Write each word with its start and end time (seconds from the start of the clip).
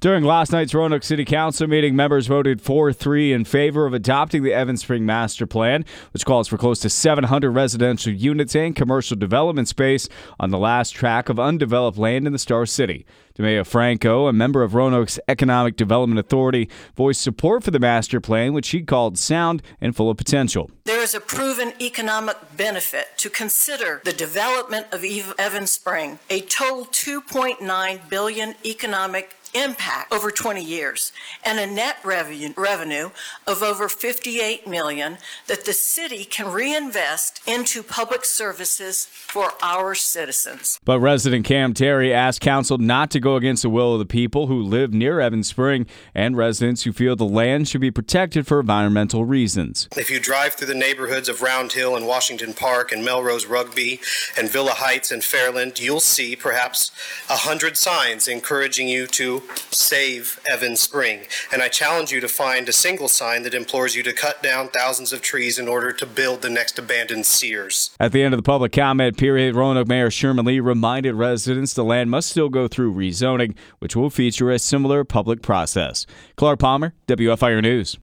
During 0.00 0.22
last 0.22 0.52
night's 0.52 0.74
Roanoke 0.74 1.02
City 1.02 1.24
Council 1.24 1.66
meeting, 1.66 1.96
members 1.96 2.28
voted 2.28 2.60
4 2.60 2.92
3 2.92 3.32
in 3.32 3.44
favor 3.44 3.84
of 3.84 3.92
adopting 3.92 4.44
the 4.44 4.52
Evans 4.52 4.82
Spring 4.82 5.04
Master 5.04 5.44
Plan, 5.44 5.84
which 6.12 6.24
calls 6.24 6.46
for 6.46 6.56
close 6.56 6.78
to 6.78 6.88
700 6.88 7.50
residential 7.50 8.12
units 8.12 8.54
and 8.54 8.76
commercial 8.76 9.16
development 9.16 9.66
space 9.66 10.08
on 10.38 10.50
the 10.50 10.58
last 10.58 10.92
track 10.92 11.28
of 11.28 11.40
undeveloped 11.40 11.98
land 11.98 12.28
in 12.28 12.32
the 12.32 12.38
Star 12.38 12.64
City. 12.64 13.06
Demea 13.36 13.64
Franco, 13.64 14.28
a 14.28 14.32
member 14.32 14.62
of 14.62 14.74
Roanoke's 14.74 15.18
Economic 15.28 15.76
Development 15.76 16.18
Authority, 16.18 16.68
voiced 16.96 17.20
support 17.20 17.64
for 17.64 17.72
the 17.72 17.78
master 17.80 18.20
plan, 18.20 18.52
which 18.52 18.66
she 18.66 18.82
called 18.82 19.18
sound 19.18 19.62
and 19.80 19.96
full 19.96 20.10
of 20.10 20.16
potential. 20.16 20.70
There 20.84 21.02
is 21.02 21.14
a 21.14 21.20
proven 21.20 21.72
economic 21.80 22.36
benefit 22.56 23.16
to 23.18 23.30
consider 23.30 24.00
the 24.04 24.12
development 24.12 24.86
of 24.92 25.04
Evans 25.38 25.70
Spring, 25.70 26.18
a 26.30 26.40
total 26.42 26.86
2.9 26.86 28.08
billion 28.08 28.54
economic 28.64 29.37
impact 29.54 30.12
over 30.12 30.30
20 30.30 30.62
years 30.62 31.12
and 31.44 31.58
a 31.58 31.66
net 31.66 31.96
revenue, 32.04 32.52
revenue 32.56 33.10
of 33.46 33.62
over 33.62 33.88
58 33.88 34.66
million 34.66 35.18
that 35.46 35.64
the 35.64 35.72
city 35.72 36.24
can 36.24 36.52
reinvest 36.52 37.40
into 37.46 37.82
public 37.82 38.24
services 38.24 39.06
for 39.06 39.52
our 39.62 39.94
citizens. 39.94 40.78
But 40.84 41.00
resident 41.00 41.44
Cam 41.44 41.74
Terry 41.74 42.12
asked 42.12 42.40
council 42.40 42.78
not 42.78 43.10
to 43.12 43.20
go 43.20 43.36
against 43.36 43.62
the 43.62 43.70
will 43.70 43.94
of 43.94 43.98
the 43.98 44.06
people 44.06 44.46
who 44.46 44.62
live 44.62 44.92
near 44.92 45.20
Evans 45.20 45.48
Spring 45.48 45.86
and 46.14 46.36
residents 46.36 46.82
who 46.82 46.92
feel 46.92 47.16
the 47.16 47.24
land 47.24 47.68
should 47.68 47.80
be 47.80 47.90
protected 47.90 48.46
for 48.46 48.60
environmental 48.60 49.24
reasons. 49.24 49.88
If 49.96 50.10
you 50.10 50.20
drive 50.20 50.54
through 50.54 50.68
the 50.68 50.74
neighborhoods 50.74 51.28
of 51.28 51.42
Round 51.42 51.72
Hill 51.72 51.96
and 51.96 52.06
Washington 52.06 52.54
Park 52.54 52.92
and 52.92 53.04
Melrose 53.04 53.46
Rugby 53.46 54.00
and 54.36 54.50
Villa 54.50 54.72
Heights 54.72 55.10
and 55.10 55.22
Fairland, 55.22 55.80
you'll 55.80 56.00
see 56.00 56.36
perhaps 56.36 56.90
a 57.28 57.36
hundred 57.36 57.76
signs 57.76 58.28
encouraging 58.28 58.88
you 58.88 59.06
save 59.70 60.40
Evans 60.46 60.80
Spring. 60.80 61.20
And 61.52 61.62
I 61.62 61.68
challenge 61.68 62.12
you 62.12 62.20
to 62.20 62.28
find 62.28 62.68
a 62.68 62.72
single 62.72 63.08
sign 63.08 63.42
that 63.44 63.54
implores 63.54 63.94
you 63.94 64.02
to 64.02 64.12
cut 64.12 64.42
down 64.42 64.68
thousands 64.68 65.12
of 65.12 65.22
trees 65.22 65.58
in 65.58 65.68
order 65.68 65.92
to 65.92 66.06
build 66.06 66.42
the 66.42 66.50
next 66.50 66.78
abandoned 66.78 67.26
Sears. 67.26 67.90
At 67.98 68.12
the 68.12 68.22
end 68.22 68.34
of 68.34 68.38
the 68.38 68.42
public 68.42 68.72
comment 68.72 69.16
period, 69.16 69.54
Roanoke 69.54 69.88
Mayor 69.88 70.10
Sherman 70.10 70.44
Lea 70.44 70.60
reminded 70.60 71.14
residents 71.14 71.72
the 71.74 71.84
land 71.84 72.10
must 72.10 72.30
still 72.30 72.48
go 72.48 72.68
through 72.68 72.94
rezoning, 72.94 73.56
which 73.78 73.96
will 73.96 74.10
feature 74.10 74.50
a 74.50 74.58
similar 74.58 75.04
public 75.04 75.42
process. 75.42 76.06
Clark 76.36 76.58
Palmer, 76.58 76.94
WFIR 77.06 77.62
News. 77.62 77.96